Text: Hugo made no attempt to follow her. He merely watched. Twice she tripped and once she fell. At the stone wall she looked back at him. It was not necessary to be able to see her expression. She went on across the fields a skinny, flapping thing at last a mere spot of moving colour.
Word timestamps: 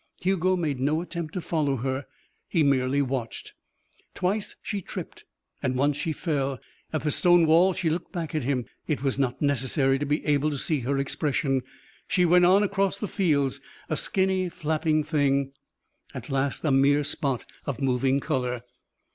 Hugo 0.19 0.57
made 0.57 0.79
no 0.79 0.99
attempt 1.01 1.31
to 1.35 1.41
follow 1.41 1.75
her. 1.75 2.07
He 2.47 2.63
merely 2.63 3.03
watched. 3.03 3.53
Twice 4.15 4.55
she 4.63 4.81
tripped 4.81 5.25
and 5.61 5.75
once 5.75 5.95
she 5.95 6.11
fell. 6.11 6.59
At 6.91 7.03
the 7.03 7.11
stone 7.11 7.45
wall 7.45 7.73
she 7.73 7.87
looked 7.91 8.11
back 8.11 8.33
at 8.33 8.41
him. 8.43 8.65
It 8.87 9.03
was 9.03 9.19
not 9.19 9.43
necessary 9.43 9.99
to 9.99 10.05
be 10.07 10.25
able 10.25 10.49
to 10.49 10.57
see 10.57 10.79
her 10.79 10.97
expression. 10.97 11.61
She 12.07 12.25
went 12.25 12.45
on 12.45 12.63
across 12.63 12.97
the 12.97 13.07
fields 13.07 13.61
a 13.91 13.95
skinny, 13.95 14.49
flapping 14.49 15.03
thing 15.03 15.51
at 16.15 16.31
last 16.31 16.65
a 16.65 16.71
mere 16.71 17.03
spot 17.03 17.45
of 17.67 17.79
moving 17.79 18.19
colour. 18.19 18.63